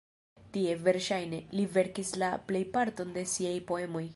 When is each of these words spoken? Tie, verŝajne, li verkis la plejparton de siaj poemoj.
Tie, 0.55 0.71
verŝajne, 0.87 1.41
li 1.59 1.67
verkis 1.75 2.15
la 2.23 2.31
plejparton 2.49 3.17
de 3.19 3.27
siaj 3.35 3.57
poemoj. 3.71 4.07